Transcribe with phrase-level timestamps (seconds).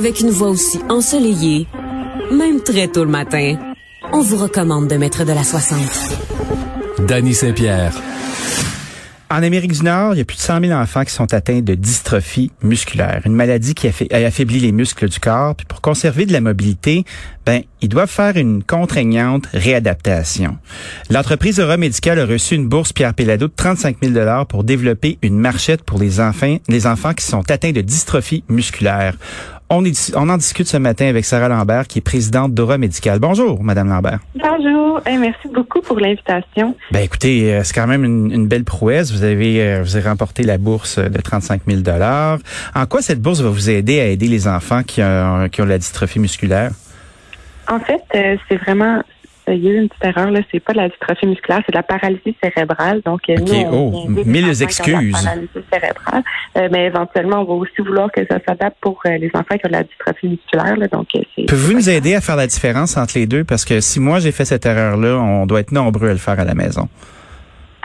[0.00, 1.66] Avec une voix aussi ensoleillée,
[2.32, 3.58] même très tôt le matin,
[4.14, 5.78] on vous recommande de mettre de la 60.
[7.06, 7.92] Danny Saint-Pierre.
[9.28, 11.60] En Amérique du Nord, il y a plus de 100 000 enfants qui sont atteints
[11.60, 15.54] de dystrophie musculaire, une maladie qui affaiblit les muscles du corps.
[15.54, 17.04] Puis pour conserver de la mobilité,
[17.44, 20.56] ben ils doivent faire une contraignante réadaptation.
[21.10, 25.38] L'entreprise Aura a reçu une bourse Pierre Pellado de 35 000 dollars pour développer une
[25.38, 29.14] marchette pour les enfants, les enfants qui sont atteints de dystrophie musculaire.
[29.72, 29.84] On,
[30.16, 33.20] on, en discute ce matin avec Sarah Lambert, qui est présidente d'Aura Médical.
[33.20, 34.18] Bonjour, Madame Lambert.
[34.34, 35.00] Bonjour.
[35.06, 36.74] merci beaucoup pour l'invitation.
[36.90, 39.12] Ben écoutez, euh, c'est quand même une, belle prouesse.
[39.12, 41.82] Vous avez, euh, vous avez remporté la bourse de 35 000
[42.74, 45.66] En quoi cette bourse va vous aider à aider les enfants qui ont, qui ont
[45.66, 46.72] la dystrophie musculaire?
[47.68, 49.00] En fait, euh, c'est vraiment
[49.54, 50.40] il y a eu une petite erreur, là.
[50.50, 53.00] C'est pas de la dystrophie musculaire, c'est de la paralysie cérébrale.
[53.04, 55.12] Donc, euh, nous, on, oh, mille excuses.
[55.12, 56.22] paralysie cérébrale.
[56.56, 59.66] Euh, mais éventuellement, on va aussi vouloir que ça s'adapte pour euh, les enfants qui
[59.66, 60.86] ont de la dystrophie musculaire, là.
[60.88, 61.08] Donc,
[61.48, 63.44] Pouvez-vous nous aider à faire la différence entre les deux?
[63.44, 66.38] Parce que si moi j'ai fait cette erreur-là, on doit être nombreux à le faire
[66.38, 66.88] à la maison.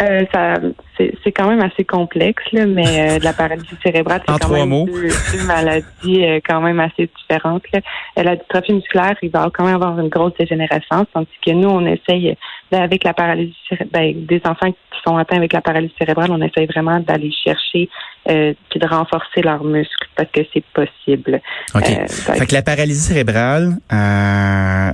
[0.00, 0.54] Euh, ça,
[0.96, 4.84] c'est quand même assez complexe, là, mais euh, de la paralysie cérébrale, c'est quand même
[4.86, 7.64] Deux, maladies euh, quand même assez différentes.
[7.72, 7.80] Là.
[8.16, 11.84] La dystrophie musculaire, il va quand même avoir une grosse dégénérescence, tandis que nous, on
[11.86, 12.36] essaye,
[12.70, 13.54] avec la paralysie
[13.92, 17.88] ben, des enfants qui sont atteints avec la paralysie cérébrale, on essaye vraiment d'aller chercher
[18.28, 21.40] euh, puis de renforcer leurs muscles parce que c'est possible.
[21.74, 21.86] OK.
[22.08, 23.78] fait que la paralysie cérébrale,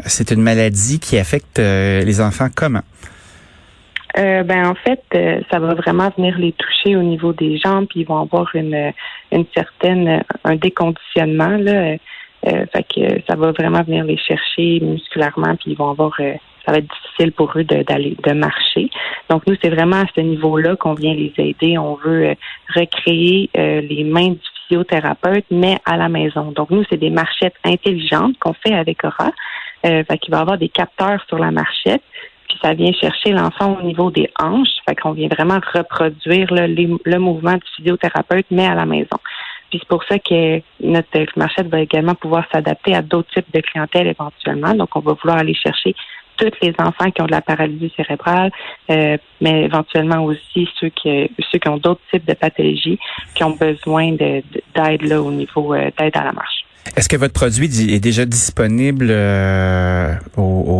[0.06, 2.82] c'est une maladie qui affecte les enfants comment?
[4.16, 7.86] Euh, ben en fait, euh, ça va vraiment venir les toucher au niveau des jambes,
[7.88, 8.92] puis ils vont avoir une,
[9.32, 11.96] une certaine un déconditionnement là.
[12.46, 16.72] Euh, fait que ça va vraiment venir les chercher musculairement, puis ils vont avoir ça
[16.72, 18.88] va être difficile pour eux d'aller de, marcher.
[19.28, 21.76] Donc nous, c'est vraiment à ce niveau-là qu'on vient les aider.
[21.76, 22.34] On veut
[22.74, 26.52] recréer les mains du physiothérapeute, mais à la maison.
[26.52, 29.30] Donc nous, c'est des marchettes intelligentes qu'on fait avec Aura.
[29.84, 32.02] Euh, fait qu'il va avoir des capteurs sur la marchette
[32.62, 34.68] ça vient chercher l'enfant au niveau des hanches.
[34.88, 39.18] Fait qu'on vient vraiment reproduire le mouvement du physiothérapeute, mais à la maison.
[39.70, 43.60] Puis c'est pour ça que notre marchette va également pouvoir s'adapter à d'autres types de
[43.60, 44.72] clientèle éventuellement.
[44.74, 45.96] Donc, on va vouloir aller chercher
[46.36, 48.50] tous les enfants qui ont de la paralysie cérébrale,
[48.90, 52.98] euh, mais éventuellement aussi ceux qui ceux qui ont d'autres types de pathologies
[53.34, 56.63] qui ont besoin d'aide là au niveau euh, d'aide à la marche.
[56.96, 60.14] Est-ce que votre produit est déjà disponible euh,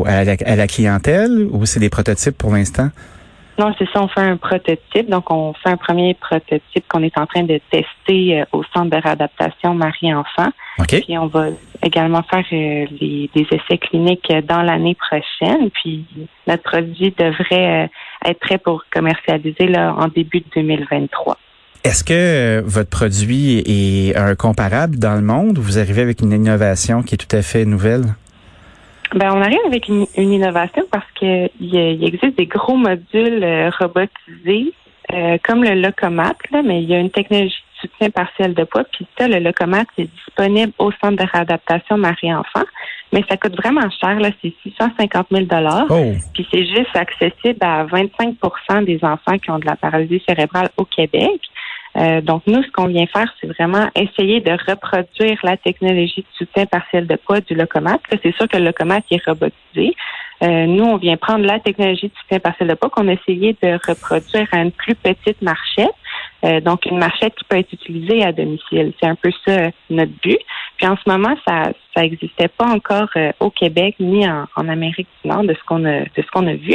[0.06, 0.25] à,
[0.56, 2.91] la, clientèle ou c'est des prototypes pour l'instant?
[3.59, 5.09] Non, c'est ça, on fait un prototype.
[5.09, 8.91] Donc, on fait un premier prototype qu'on est en train de tester euh, au centre
[8.91, 10.50] de réadaptation Marie-Enfant.
[10.88, 11.47] Puis, on va
[11.82, 15.71] également faire euh, des essais cliniques dans l'année prochaine.
[15.71, 16.04] Puis,
[16.47, 17.91] notre produit devrait
[18.25, 21.38] être prêt pour commercialiser là, en début de 2023.
[21.84, 26.22] Est-ce que euh, votre produit est un comparable dans le monde ou vous arrivez avec
[26.22, 28.05] une innovation qui est tout à fait nouvelle?
[29.15, 34.72] Ben, on arrive avec une, innovation parce qu'il il existe des gros modules euh, robotisés
[35.12, 38.65] euh, comme le Locomat, là, mais il y a une technologie de soutien partiel de
[38.65, 38.84] poids.
[38.84, 42.65] Puis ça, le Locomat, c'est disponible au centre de réadaptation Marie-Enfant.
[43.12, 45.47] Mais ça coûte vraiment cher, là, c'est 650 000
[45.91, 46.12] oh.
[46.33, 50.84] Puis c'est juste accessible à 25% des enfants qui ont de la paralysie cérébrale au
[50.84, 51.41] Québec.
[51.97, 56.37] Euh, donc, nous, ce qu'on vient faire, c'est vraiment essayer de reproduire la technologie de
[56.37, 57.99] soutien partiel de poids du locomat.
[58.22, 59.94] C'est sûr que le locomat est robotisé.
[60.43, 63.56] Euh, nous, on vient prendre la technologie de soutien partiel de poids qu'on a essayé
[63.62, 65.94] de reproduire à une plus petite marchette.
[66.44, 68.93] Euh, donc, une marchette qui peut être utilisée à domicile.
[69.00, 70.38] C'est un peu ça notre but.
[70.77, 73.09] Puis en ce moment, ça ça n'existait pas encore
[73.41, 76.54] au Québec ni en, Amérique du Nord de ce qu'on a de ce qu'on a
[76.54, 76.75] vu.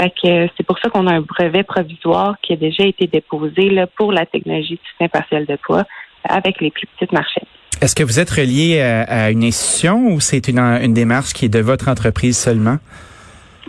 [0.00, 3.70] Fait que c'est pour ça qu'on a un brevet provisoire qui a déjà été déposé
[3.70, 5.84] là, pour la technologie de soutien partiel de poids
[6.28, 7.46] avec les plus petites marchettes.
[7.80, 11.48] Est-ce que vous êtes relié à, une institution ou c'est une, une, démarche qui est
[11.48, 12.78] de votre entreprise seulement?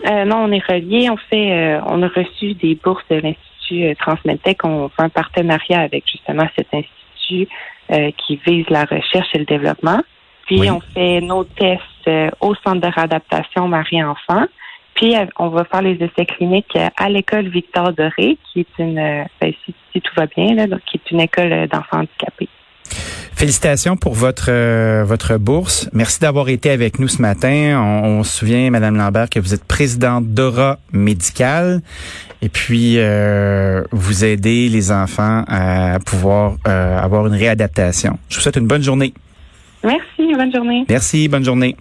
[0.06, 1.10] Euh, non, on est relié.
[1.10, 4.64] On fait, euh, on a reçu des bourses de l'Institut euh, Transmedtech.
[4.64, 7.48] On fait un partenariat avec justement cet institut
[8.18, 10.00] qui vise la recherche et le développement.
[10.46, 12.08] Puis on fait nos tests
[12.40, 14.46] au centre de réadaptation Marie-Enfant.
[15.00, 18.78] Puis, euh, on va faire les essais cliniques euh, à l'école Victor Doré, qui est
[18.78, 22.49] une, euh, ben, si, tout va bien, là, qui est une école d'enfants handicapés.
[23.34, 24.50] Félicitations pour votre
[25.04, 25.88] votre bourse.
[25.92, 27.80] Merci d'avoir été avec nous ce matin.
[27.82, 31.80] On, se souvient, Madame Lambert, que vous êtes présidente d'Aura Médical
[32.42, 32.98] et puis
[33.92, 38.18] vous aidez les enfants à pouvoir avoir une réadaptation.
[38.28, 39.14] Je vous souhaite une bonne journée.
[39.82, 40.84] Merci, bonne journée.
[40.88, 41.76] Merci, bonne journée.